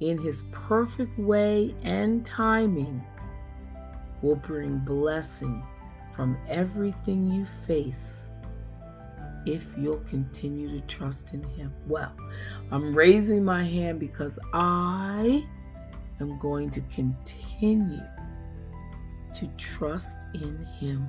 in 0.00 0.18
His 0.18 0.44
perfect 0.52 1.18
way 1.18 1.74
and 1.82 2.24
timing 2.24 3.02
will 4.22 4.36
bring 4.36 4.78
blessing 4.78 5.64
from 6.14 6.36
everything 6.48 7.30
you 7.32 7.44
face 7.66 8.30
if 9.46 9.64
you'll 9.78 10.00
continue 10.00 10.68
to 10.68 10.86
trust 10.86 11.32
in 11.32 11.42
Him. 11.42 11.72
Well, 11.86 12.12
I'm 12.70 12.94
raising 12.94 13.44
my 13.44 13.64
hand 13.64 13.98
because 13.98 14.38
I 14.52 15.46
am 16.20 16.38
going 16.38 16.70
to 16.70 16.80
continue 16.82 18.02
to 19.34 19.46
trust 19.56 20.18
in 20.34 20.66
Him. 20.78 21.08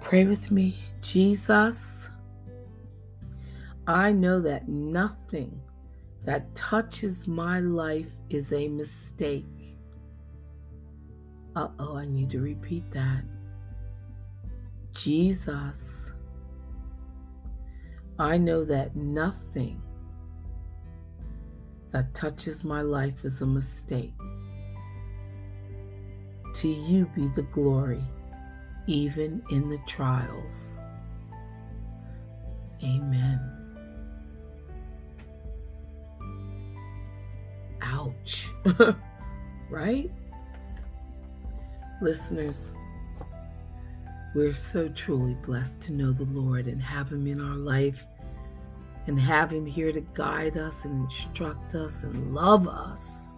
Pray 0.00 0.24
with 0.24 0.50
me, 0.50 0.76
Jesus. 1.00 2.10
I 3.88 4.12
know 4.12 4.38
that 4.42 4.68
nothing 4.68 5.62
that 6.26 6.54
touches 6.54 7.26
my 7.26 7.60
life 7.60 8.10
is 8.28 8.52
a 8.52 8.68
mistake. 8.68 9.78
Uh 11.56 11.68
oh, 11.78 11.96
I 11.96 12.04
need 12.04 12.28
to 12.32 12.40
repeat 12.40 12.84
that. 12.90 13.24
Jesus, 14.92 16.12
I 18.18 18.36
know 18.36 18.62
that 18.66 18.94
nothing 18.94 19.80
that 21.90 22.12
touches 22.12 22.64
my 22.64 22.82
life 22.82 23.24
is 23.24 23.40
a 23.40 23.46
mistake. 23.46 24.12
To 26.56 26.68
you 26.68 27.10
be 27.14 27.28
the 27.28 27.46
glory, 27.54 28.04
even 28.86 29.42
in 29.50 29.70
the 29.70 29.78
trials. 29.86 30.76
Amen. 32.82 33.27
Ouch. 38.28 38.50
right? 39.70 40.10
Listeners, 42.00 42.76
we're 44.34 44.52
so 44.52 44.88
truly 44.90 45.34
blessed 45.34 45.80
to 45.82 45.92
know 45.92 46.12
the 46.12 46.24
Lord 46.24 46.66
and 46.66 46.82
have 46.82 47.10
Him 47.10 47.26
in 47.26 47.40
our 47.40 47.56
life 47.56 48.04
and 49.06 49.18
have 49.18 49.50
Him 49.50 49.66
here 49.66 49.92
to 49.92 50.00
guide 50.14 50.56
us 50.56 50.84
and 50.84 51.04
instruct 51.04 51.74
us 51.74 52.04
and 52.04 52.34
love 52.34 52.68
us. 52.68 53.32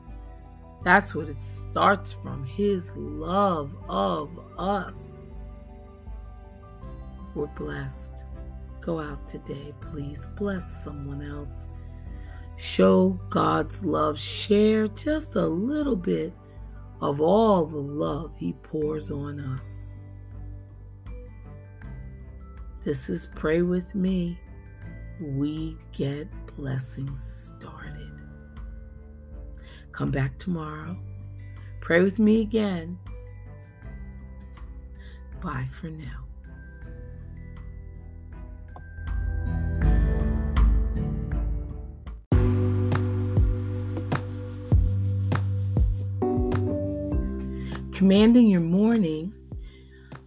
That's 0.83 1.14
what 1.14 1.29
it 1.29 1.42
starts 1.42 2.12
from 2.12 2.44
His 2.44 2.92
love 2.96 3.74
of 3.88 4.38
us. 4.59 5.38
We're 7.35 7.46
blessed. 7.48 8.24
Go 8.81 8.98
out 8.98 9.26
today, 9.26 9.72
please. 9.81 10.26
Bless 10.37 10.83
someone 10.83 11.22
else. 11.22 11.68
Show 12.61 13.18
God's 13.31 13.87
love. 13.87 14.18
Share 14.18 14.87
just 14.88 15.35
a 15.35 15.46
little 15.46 15.96
bit 15.96 16.35
of 17.01 17.18
all 17.18 17.64
the 17.64 17.79
love 17.79 18.33
He 18.37 18.53
pours 18.53 19.11
on 19.11 19.40
us. 19.40 19.96
This 22.85 23.09
is 23.09 23.31
Pray 23.35 23.62
With 23.62 23.94
Me. 23.94 24.38
We 25.23 25.79
get 25.92 26.29
blessings 26.55 27.25
started. 27.25 28.20
Come 29.92 30.11
back 30.11 30.38
tomorrow. 30.38 30.99
Pray 31.81 32.03
with 32.03 32.18
me 32.18 32.42
again. 32.42 32.99
Bye 35.40 35.68
for 35.73 35.88
now. 35.88 36.30
Commanding 48.01 48.47
your 48.47 48.63
morning, 48.63 49.31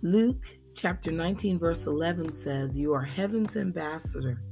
Luke 0.03 0.45
chapter 0.75 1.11
19, 1.11 1.57
verse 1.57 1.87
11 1.87 2.31
says, 2.31 2.77
You 2.77 2.93
are 2.93 3.01
heaven's 3.01 3.57
ambassador. 3.57 4.43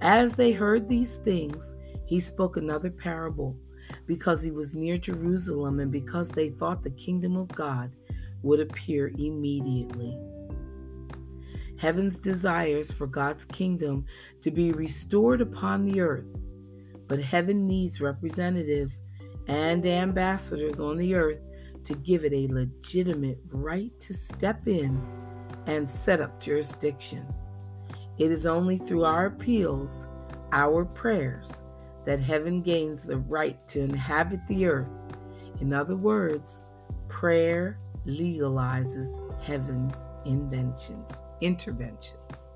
As 0.00 0.34
they 0.34 0.50
heard 0.50 0.88
these 0.88 1.18
things, 1.18 1.76
he 2.06 2.18
spoke 2.18 2.56
another 2.56 2.90
parable 2.90 3.56
because 4.06 4.42
he 4.42 4.50
was 4.50 4.74
near 4.74 4.98
Jerusalem 4.98 5.78
and 5.78 5.92
because 5.92 6.28
they 6.28 6.48
thought 6.48 6.82
the 6.82 6.90
kingdom 6.90 7.36
of 7.36 7.46
God 7.54 7.92
would 8.42 8.58
appear 8.58 9.12
immediately. 9.16 10.18
Heaven's 11.78 12.18
desires 12.18 12.90
for 12.90 13.06
God's 13.06 13.44
kingdom 13.44 14.04
to 14.40 14.50
be 14.50 14.72
restored 14.72 15.40
upon 15.40 15.84
the 15.84 16.00
earth, 16.00 16.42
but 17.06 17.22
heaven 17.22 17.64
needs 17.64 18.00
representatives 18.00 19.02
and 19.46 19.86
ambassadors 19.86 20.80
on 20.80 20.96
the 20.96 21.14
earth 21.14 21.38
to 21.84 21.94
give 21.94 22.24
it 22.24 22.32
a 22.32 22.52
legitimate 22.52 23.38
right 23.50 23.96
to 23.98 24.14
step 24.14 24.66
in 24.66 25.00
and 25.66 25.88
set 25.88 26.20
up 26.20 26.42
jurisdiction. 26.42 27.26
It 28.18 28.30
is 28.30 28.46
only 28.46 28.78
through 28.78 29.04
our 29.04 29.26
appeals, 29.26 30.08
our 30.52 30.84
prayers, 30.84 31.64
that 32.04 32.20
heaven 32.20 32.62
gains 32.62 33.02
the 33.02 33.18
right 33.18 33.66
to 33.68 33.80
inhabit 33.80 34.40
the 34.48 34.66
earth. 34.66 34.90
In 35.60 35.72
other 35.72 35.96
words, 35.96 36.66
prayer 37.08 37.78
legalizes 38.06 39.08
heaven's 39.44 39.96
inventions, 40.24 41.22
interventions. 41.40 42.52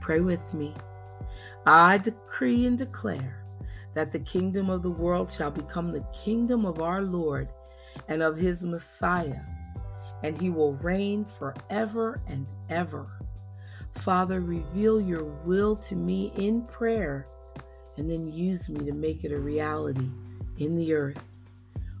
Pray 0.00 0.20
with 0.20 0.54
me. 0.54 0.74
I 1.66 1.98
decree 1.98 2.66
and 2.66 2.78
declare 2.78 3.44
that 3.94 4.12
the 4.12 4.18
kingdom 4.20 4.70
of 4.70 4.82
the 4.82 4.90
world 4.90 5.30
shall 5.30 5.50
become 5.50 5.88
the 5.88 6.04
kingdom 6.12 6.66
of 6.66 6.82
our 6.82 7.02
Lord 7.02 7.48
and 8.08 8.22
of 8.22 8.36
his 8.36 8.64
Messiah, 8.64 9.42
and 10.22 10.40
he 10.40 10.50
will 10.50 10.74
reign 10.74 11.24
forever 11.24 12.20
and 12.26 12.46
ever. 12.68 13.06
Father, 13.92 14.40
reveal 14.40 15.00
your 15.00 15.24
will 15.24 15.76
to 15.76 15.96
me 15.96 16.32
in 16.36 16.62
prayer 16.62 17.28
and 17.96 18.10
then 18.10 18.30
use 18.30 18.68
me 18.68 18.84
to 18.84 18.92
make 18.92 19.24
it 19.24 19.32
a 19.32 19.38
reality 19.38 20.08
in 20.58 20.74
the 20.74 20.94
earth. 20.94 21.22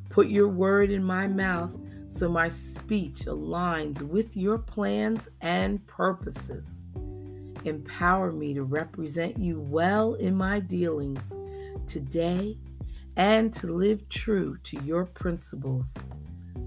Put 0.08 0.28
your 0.28 0.48
word 0.48 0.90
in 0.90 1.02
my 1.02 1.26
mouth 1.26 1.76
so 2.08 2.28
my 2.28 2.48
speech 2.48 3.24
aligns 3.26 4.02
with 4.02 4.36
your 4.36 4.58
plans 4.58 5.28
and 5.40 5.84
purposes. 5.86 6.82
Empower 7.64 8.30
me 8.30 8.54
to 8.54 8.62
represent 8.62 9.38
you 9.38 9.60
well 9.60 10.14
in 10.14 10.36
my 10.36 10.60
dealings 10.60 11.36
today 11.86 12.56
and 13.16 13.52
to 13.52 13.68
live 13.68 14.08
true 14.08 14.58
to 14.64 14.82
your 14.82 15.04
principles. 15.04 15.96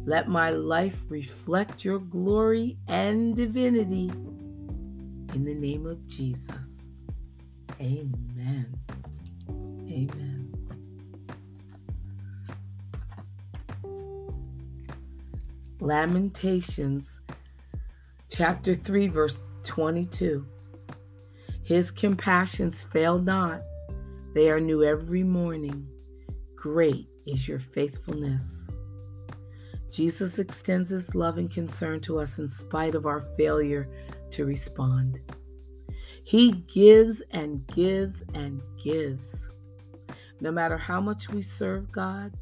Let 0.05 0.29
my 0.29 0.51
life 0.51 1.01
reflect 1.09 1.83
your 1.83 1.99
glory 1.99 2.77
and 2.87 3.35
divinity. 3.35 4.09
In 5.33 5.43
the 5.43 5.53
name 5.53 5.85
of 5.85 6.05
Jesus. 6.07 6.87
Amen. 7.81 8.73
Amen. 9.49 10.53
Lamentations 15.79 17.19
chapter 18.29 18.73
3, 18.73 19.07
verse 19.07 19.43
22. 19.63 20.45
His 21.63 21.91
compassions 21.91 22.81
fail 22.81 23.19
not, 23.19 23.61
they 24.33 24.49
are 24.49 24.59
new 24.59 24.83
every 24.83 25.23
morning. 25.23 25.87
Great 26.57 27.07
is 27.27 27.47
your 27.47 27.59
faithfulness. 27.59 28.71
Jesus 29.91 30.39
extends 30.39 30.89
his 30.89 31.13
love 31.13 31.37
and 31.37 31.51
concern 31.51 32.01
to 32.01 32.17
us 32.17 32.39
in 32.39 32.49
spite 32.49 32.95
of 32.95 33.05
our 33.05 33.21
failure 33.37 33.87
to 34.31 34.43
respond. 34.43 35.19
He 36.23 36.53
gives 36.73 37.21
and 37.29 37.65
gives 37.67 38.23
and 38.33 38.59
gives. 38.83 39.47
No 40.41 40.51
matter 40.51 40.77
how 40.77 40.99
much 40.99 41.29
we 41.29 41.43
serve 41.43 41.91
God, 41.91 42.33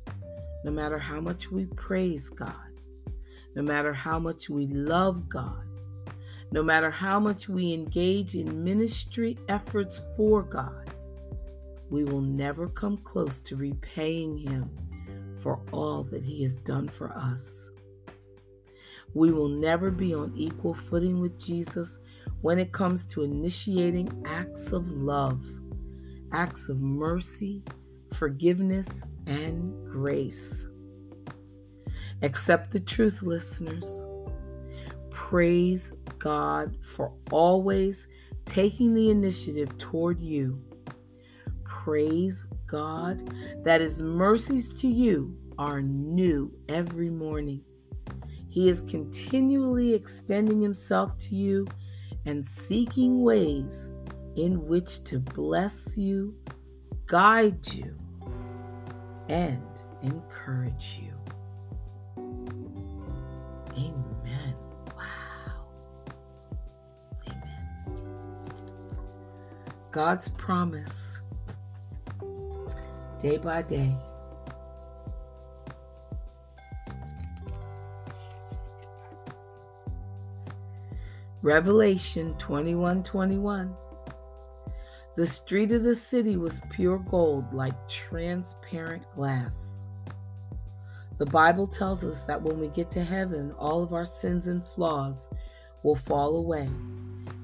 no 0.64 0.72
matter 0.72 0.98
how 0.98 1.20
much 1.20 1.52
we 1.52 1.66
praise 1.66 2.30
God, 2.30 2.54
no 3.54 3.64
matter 3.64 3.92
how 3.92 4.18
much 4.18 4.50
we 4.50 4.66
love 4.68 5.28
God, 5.28 5.68
no 6.52 6.64
matter 6.64 6.90
how 6.90 7.20
much 7.20 7.50
we 7.50 7.74
engage 7.74 8.36
in 8.36 8.64
ministry 8.64 9.38
efforts 9.50 10.02
for 10.16 10.42
God, 10.42 10.90
we 11.96 12.04
will 12.04 12.20
never 12.20 12.68
come 12.68 12.98
close 12.98 13.42
to 13.42 13.56
repaying 13.56 14.38
Him 14.38 14.70
for 15.42 15.62
all 15.72 16.04
that 16.04 16.26
He 16.26 16.44
has 16.44 16.60
done 16.60 16.90
for 16.90 17.10
us. 17.14 17.70
We 19.14 19.32
will 19.32 19.48
never 19.48 19.92
be 19.92 20.14
on 20.14 20.34
equal 20.36 20.74
footing 20.74 21.22
with 21.22 21.40
Jesus 21.40 22.00
when 22.42 22.60
it 22.60 22.74
comes 22.74 23.06
to 23.06 23.24
initiating 23.24 24.26
acts 24.26 24.74
of 24.74 24.92
love, 24.92 25.42
acts 26.34 26.68
of 26.68 26.82
mercy, 26.82 27.64
forgiveness, 28.12 29.06
and 29.26 29.88
grace. 29.88 30.68
Accept 32.24 32.72
the 32.72 32.82
truth, 32.82 33.22
listeners. 33.22 34.04
Praise 35.12 35.94
God 36.20 36.76
for 36.84 37.14
always 37.32 38.10
taking 38.44 38.94
the 38.94 39.12
initiative 39.12 39.78
toward 39.78 40.20
you. 40.20 40.62
Praise 41.86 42.48
God 42.66 43.22
that 43.64 43.80
His 43.80 44.02
mercies 44.02 44.74
to 44.82 44.88
you 44.88 45.38
are 45.60 45.84
new 45.84 46.52
every 46.68 47.12
morning. 47.12 47.62
He 48.50 48.70
is 48.70 48.82
continually 48.82 49.94
extending 49.94 50.60
Himself 50.60 51.16
to 51.20 51.36
you 51.36 51.68
and 52.26 52.44
seeking 52.44 53.22
ways 53.22 53.94
in 54.36 54.66
which 54.66 55.04
to 55.04 55.20
bless 55.20 55.96
you, 55.96 56.34
guide 57.06 57.72
you, 57.72 57.96
and 59.30 59.62
encourage 60.02 61.00
you. 61.04 61.14
Amen. 63.78 64.56
Wow. 64.98 65.68
Amen. 67.28 67.76
God's 69.92 70.30
promise 70.30 71.22
day 73.26 73.38
by 73.38 73.64
day. 73.64 73.98
Revelation 81.42 82.36
21 82.38 83.02
21. 83.02 83.76
The 85.16 85.26
street 85.26 85.72
of 85.72 85.82
the 85.82 85.96
city 85.96 86.38
was 86.38 86.62
pure 86.70 87.00
gold, 87.00 87.52
like 87.52 87.90
transparent 87.90 89.10
glass. 89.16 89.82
The 91.18 91.26
Bible 91.26 91.66
tells 91.66 92.04
us 92.04 92.22
that 92.24 92.44
when 92.44 92.60
we 92.60 92.68
get 92.68 92.92
to 92.92 93.04
heaven, 93.04 93.54
all 93.54 93.82
of 93.82 93.92
our 93.92 94.06
sins 94.06 94.46
and 94.46 94.64
flaws 94.64 95.28
will 95.82 95.96
fall 95.96 96.36
away, 96.36 96.70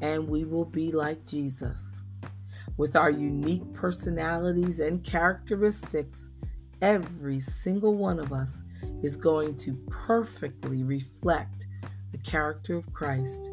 and 0.01 0.27
we 0.27 0.45
will 0.45 0.65
be 0.65 0.91
like 0.91 1.25
Jesus. 1.25 2.00
With 2.77 2.95
our 2.95 3.11
unique 3.11 3.73
personalities 3.73 4.79
and 4.79 5.03
characteristics, 5.03 6.29
every 6.81 7.39
single 7.39 7.95
one 7.95 8.19
of 8.19 8.33
us 8.33 8.61
is 9.03 9.15
going 9.15 9.55
to 9.57 9.75
perfectly 9.89 10.83
reflect 10.83 11.67
the 12.11 12.17
character 12.19 12.75
of 12.75 12.91
Christ. 12.93 13.51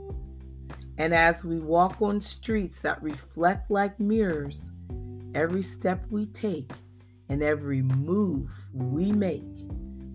And 0.99 1.15
as 1.15 1.45
we 1.45 1.59
walk 1.59 2.03
on 2.03 2.21
streets 2.21 2.81
that 2.81 3.03
reflect 3.03 3.71
like 3.71 4.01
mirrors, 4.01 4.73
every 5.35 5.63
step 5.63 6.05
we 6.11 6.27
take 6.27 6.71
and 7.29 7.43
every 7.43 7.83
move 7.83 8.51
we 8.73 9.13
make 9.13 9.45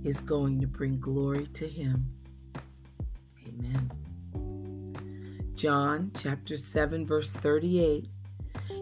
is 0.04 0.20
going 0.20 0.60
to 0.60 0.68
bring 0.68 1.00
glory 1.00 1.48
to 1.48 1.68
Him. 1.68 2.06
Amen. 3.48 3.92
John 5.56 6.12
chapter 6.18 6.58
7, 6.58 7.06
verse 7.06 7.32
38 7.34 8.08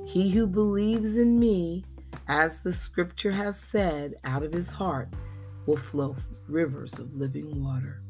He 0.06 0.32
who 0.32 0.48
believes 0.48 1.18
in 1.18 1.40
me, 1.40 1.86
as 2.28 2.62
the 2.62 2.74
scripture 2.74 3.32
has 3.32 3.60
said, 3.60 4.16
out 4.24 4.44
of 4.44 4.54
his 4.54 4.72
heart 4.72 5.10
will 5.66 5.78
flow 5.78 6.16
rivers 6.48 7.00
of 7.00 7.16
living 7.16 7.64
water. 7.64 8.02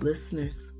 Listeners, 0.00 0.72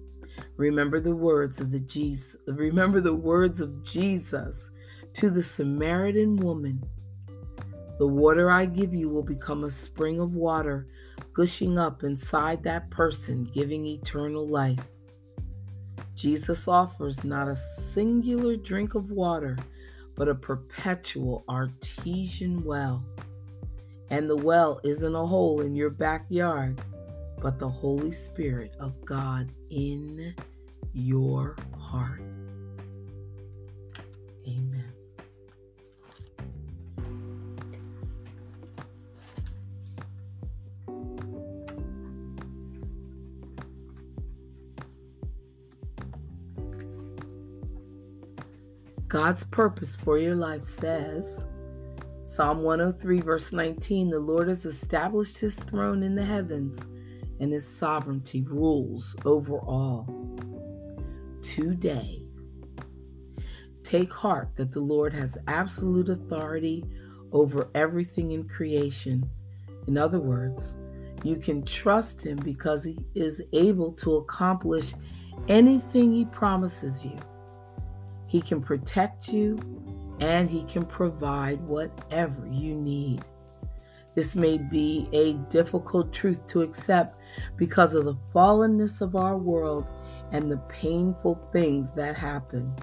Remember 0.56 1.00
the 1.00 1.14
words 1.14 1.60
of 1.60 1.70
the 1.70 1.80
Jesus, 1.80 2.36
remember 2.46 3.00
the 3.00 3.14
words 3.14 3.60
of 3.60 3.82
Jesus 3.84 4.70
to 5.12 5.28
the 5.28 5.42
Samaritan 5.42 6.36
woman. 6.36 6.82
The 7.98 8.06
water 8.06 8.50
I 8.50 8.64
give 8.64 8.94
you 8.94 9.08
will 9.08 9.22
become 9.22 9.64
a 9.64 9.70
spring 9.70 10.18
of 10.18 10.34
water 10.34 10.86
gushing 11.34 11.78
up 11.78 12.04
inside 12.04 12.62
that 12.64 12.90
person, 12.90 13.44
giving 13.44 13.84
eternal 13.86 14.46
life. 14.46 14.80
Jesus 16.16 16.66
offers 16.66 17.24
not 17.24 17.46
a 17.46 17.54
singular 17.54 18.56
drink 18.56 18.96
of 18.96 19.12
water, 19.12 19.56
but 20.16 20.28
a 20.28 20.34
perpetual 20.34 21.44
artesian 21.48 22.64
well. 22.64 23.04
And 24.10 24.28
the 24.28 24.36
well 24.36 24.80
isn't 24.82 25.14
a 25.14 25.26
hole 25.26 25.60
in 25.60 25.76
your 25.76 25.90
backyard 25.90 26.80
but 27.40 27.58
the 27.58 27.68
Holy 27.68 28.10
Spirit 28.10 28.72
of 28.80 28.92
God 29.04 29.50
in 29.70 30.34
your 30.92 31.56
heart. 31.78 32.22
Amen. 34.48 34.75
God's 49.16 49.44
purpose 49.44 49.96
for 49.96 50.18
your 50.18 50.34
life 50.34 50.62
says, 50.62 51.46
Psalm 52.26 52.62
103, 52.62 53.22
verse 53.22 53.50
19, 53.50 54.10
the 54.10 54.20
Lord 54.20 54.46
has 54.46 54.66
established 54.66 55.38
his 55.38 55.54
throne 55.54 56.02
in 56.02 56.14
the 56.14 56.22
heavens 56.22 56.78
and 57.40 57.50
his 57.50 57.66
sovereignty 57.66 58.42
rules 58.42 59.16
over 59.24 59.56
all. 59.60 60.06
Today, 61.40 62.26
take 63.82 64.12
heart 64.12 64.50
that 64.56 64.70
the 64.70 64.80
Lord 64.80 65.14
has 65.14 65.38
absolute 65.46 66.10
authority 66.10 66.84
over 67.32 67.70
everything 67.74 68.32
in 68.32 68.46
creation. 68.46 69.26
In 69.86 69.96
other 69.96 70.20
words, 70.20 70.76
you 71.24 71.36
can 71.36 71.64
trust 71.64 72.26
him 72.26 72.36
because 72.36 72.84
he 72.84 72.98
is 73.14 73.40
able 73.54 73.92
to 73.92 74.16
accomplish 74.16 74.92
anything 75.48 76.12
he 76.12 76.26
promises 76.26 77.02
you. 77.02 77.18
He 78.36 78.42
can 78.42 78.60
protect 78.60 79.28
you 79.28 79.58
and 80.20 80.50
he 80.50 80.64
can 80.64 80.84
provide 80.84 81.58
whatever 81.62 82.46
you 82.46 82.74
need. 82.74 83.24
This 84.14 84.36
may 84.36 84.58
be 84.58 85.08
a 85.14 85.32
difficult 85.48 86.12
truth 86.12 86.46
to 86.48 86.60
accept 86.60 87.18
because 87.56 87.94
of 87.94 88.04
the 88.04 88.16
fallenness 88.34 89.00
of 89.00 89.16
our 89.16 89.38
world 89.38 89.86
and 90.32 90.50
the 90.50 90.58
painful 90.68 91.48
things 91.50 91.92
that 91.92 92.14
happen. 92.14 92.74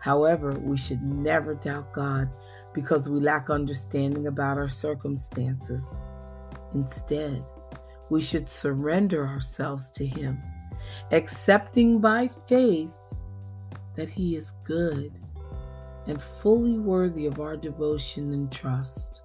However, 0.00 0.58
we 0.58 0.76
should 0.76 1.04
never 1.04 1.54
doubt 1.54 1.92
God 1.92 2.28
because 2.74 3.08
we 3.08 3.20
lack 3.20 3.48
understanding 3.48 4.26
about 4.26 4.58
our 4.58 4.68
circumstances. 4.68 6.00
Instead, 6.74 7.44
we 8.08 8.20
should 8.20 8.48
surrender 8.48 9.24
ourselves 9.24 9.88
to 9.92 10.04
Him, 10.04 10.42
accepting 11.12 12.00
by 12.00 12.28
faith 12.48 12.96
that 14.00 14.08
He 14.08 14.34
is 14.34 14.52
good 14.64 15.12
and 16.06 16.18
fully 16.18 16.78
worthy 16.78 17.26
of 17.26 17.38
our 17.38 17.54
devotion 17.54 18.32
and 18.32 18.50
trust. 18.50 19.20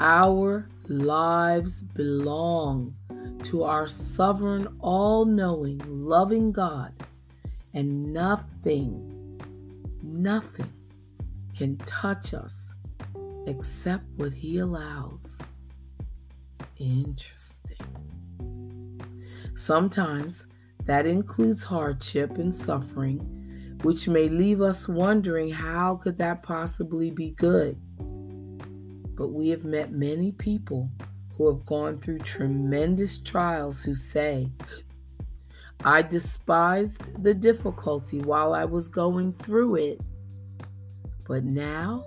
Our 0.00 0.70
lives 0.88 1.82
belong 1.82 2.96
to 3.42 3.64
our 3.64 3.88
sovereign, 3.88 4.68
all 4.80 5.26
knowing, 5.26 5.82
loving 5.84 6.50
God, 6.50 6.94
and 7.74 8.10
nothing, 8.10 9.38
nothing 10.02 10.72
can 11.54 11.76
touch 11.78 12.32
us 12.32 12.72
except 13.46 14.04
what 14.16 14.32
He 14.32 14.60
allows. 14.60 15.42
Interesting. 16.78 17.76
Sometimes 19.54 20.46
that 20.88 21.04
includes 21.04 21.62
hardship 21.62 22.38
and 22.38 22.52
suffering, 22.52 23.18
which 23.82 24.08
may 24.08 24.26
leave 24.30 24.62
us 24.62 24.88
wondering 24.88 25.50
how 25.50 25.96
could 25.96 26.16
that 26.16 26.42
possibly 26.42 27.10
be 27.10 27.32
good? 27.32 27.78
But 29.14 29.28
we 29.28 29.50
have 29.50 29.66
met 29.66 29.92
many 29.92 30.32
people 30.32 30.90
who 31.34 31.46
have 31.52 31.66
gone 31.66 32.00
through 32.00 32.20
tremendous 32.20 33.18
trials 33.18 33.82
who 33.82 33.94
say, 33.94 34.50
I 35.84 36.00
despised 36.00 37.22
the 37.22 37.34
difficulty 37.34 38.22
while 38.22 38.54
I 38.54 38.64
was 38.64 38.88
going 38.88 39.34
through 39.34 39.74
it. 39.74 40.00
But 41.26 41.44
now, 41.44 42.06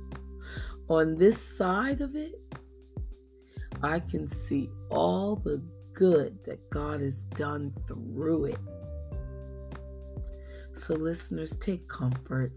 on 0.88 1.16
this 1.16 1.38
side 1.38 2.00
of 2.00 2.16
it, 2.16 2.32
I 3.82 4.00
can 4.00 4.26
see 4.26 4.70
all 4.88 5.36
the 5.36 5.62
good 6.00 6.42
that 6.44 6.70
God 6.70 7.02
has 7.02 7.24
done 7.24 7.74
through 7.86 8.46
it. 8.46 8.58
So, 10.72 10.94
listeners, 10.94 11.54
take 11.56 11.86
comfort, 11.88 12.54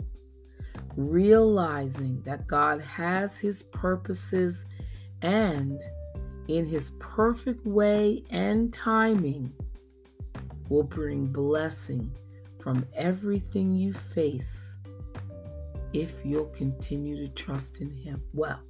realizing 0.95 2.21
that 2.21 2.47
God 2.47 2.79
has 2.79 3.37
His 3.37 3.63
purposes 3.63 4.63
and 5.23 5.81
in 6.47 6.65
His 6.65 6.93
perfect 6.99 7.65
way 7.65 8.23
and 8.29 8.71
timing 8.71 9.51
will 10.69 10.83
bring 10.83 11.25
blessing 11.25 12.15
from 12.61 12.85
everything 12.95 13.73
you 13.73 13.91
face 13.91 14.77
if 15.91 16.13
you'll 16.23 16.45
continue 16.45 17.27
to 17.27 17.33
trust 17.33 17.81
in 17.81 17.91
Him. 17.91 18.23
Well, 18.33 18.61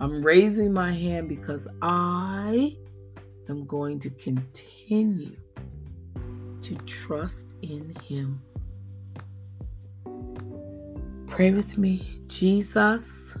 I'm 0.00 0.24
raising 0.24 0.72
my 0.72 0.92
hand 0.92 1.28
because 1.28 1.68
I 1.82 2.78
am 3.48 3.66
going 3.66 3.98
to 4.00 4.10
continue 4.10 5.36
to 6.60 6.74
trust 6.86 7.54
in 7.62 7.94
Him. 8.02 8.40
Pray 11.28 11.50
with 11.50 11.78
me, 11.78 12.22
Jesus. 12.26 13.36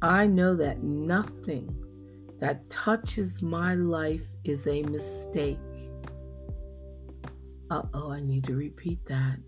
I 0.00 0.26
know 0.26 0.54
that 0.56 0.82
nothing 0.82 1.74
that 2.38 2.68
touches 2.70 3.42
my 3.42 3.74
life 3.74 4.26
is 4.44 4.66
a 4.66 4.82
mistake. 4.82 5.58
Uh 7.70 7.82
oh, 7.94 8.12
I 8.12 8.20
need 8.20 8.44
to 8.44 8.54
repeat 8.54 9.04
that. 9.06 9.38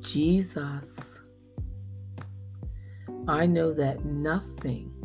Jesus, 0.00 1.20
I 3.28 3.46
know 3.46 3.72
that 3.72 4.04
nothing 4.04 4.95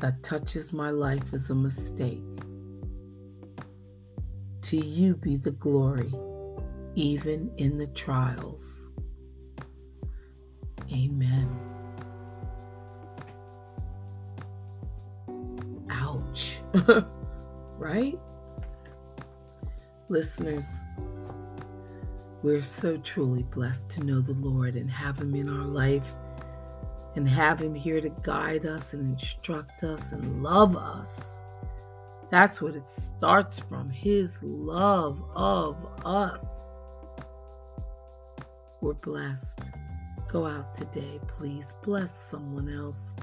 that 0.00 0.22
touches 0.22 0.72
my 0.72 0.90
life 0.90 1.32
is 1.32 1.50
a 1.50 1.54
mistake. 1.54 2.22
To 4.62 4.76
you 4.76 5.16
be 5.16 5.36
the 5.36 5.52
glory, 5.52 6.12
even 6.94 7.50
in 7.56 7.78
the 7.78 7.86
trials. 7.88 8.88
Amen. 10.92 11.48
Ouch. 15.90 16.60
right? 17.78 18.18
Listeners, 20.08 20.68
we're 22.42 22.62
so 22.62 22.96
truly 22.98 23.42
blessed 23.44 23.88
to 23.90 24.04
know 24.04 24.20
the 24.20 24.34
Lord 24.34 24.76
and 24.76 24.90
have 24.90 25.18
Him 25.18 25.34
in 25.34 25.48
our 25.48 25.64
life 25.64 26.12
and 27.16 27.28
have 27.28 27.60
Him 27.60 27.74
here 27.74 28.00
to 28.00 28.10
guide 28.22 28.66
us 28.66 28.92
and 28.92 29.12
instruct 29.12 29.82
us 29.82 30.12
and 30.12 30.42
love 30.42 30.76
us. 30.76 31.42
That's 32.30 32.60
what 32.60 32.74
it 32.74 32.88
starts 32.88 33.58
from 33.58 33.90
His 33.90 34.38
love 34.42 35.22
of 35.34 35.76
us. 36.04 36.86
We're 38.80 38.94
blessed. 38.94 39.70
Go 40.28 40.46
out 40.46 40.74
today, 40.74 41.18
please. 41.26 41.74
Bless 41.82 42.14
someone 42.14 42.68
else. 42.68 43.14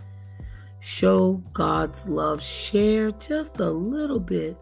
Show 0.80 1.44
God's 1.54 2.08
love. 2.08 2.42
Share 2.42 3.12
just 3.12 3.60
a 3.60 3.70
little 3.70 4.20
bit 4.20 4.58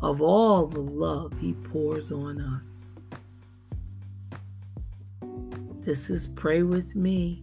of 0.00 0.22
all 0.22 0.66
the 0.66 0.80
love 0.80 1.32
He 1.38 1.54
pours 1.54 2.12
on 2.12 2.40
us. 2.40 2.96
This 5.80 6.10
is 6.10 6.28
Pray 6.28 6.62
With 6.62 6.94
Me. 6.94 7.42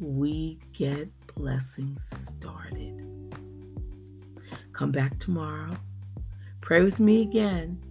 We 0.00 0.58
get 0.72 1.10
blessings 1.34 2.08
started. 2.08 3.06
Come 4.72 4.92
back 4.92 5.18
tomorrow. 5.18 5.76
Pray 6.62 6.82
with 6.82 7.00
me 7.00 7.20
again. 7.20 7.82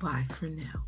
Bye 0.00 0.26
for 0.30 0.46
now. 0.46 0.87